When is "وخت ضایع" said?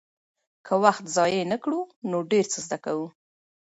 0.83-1.43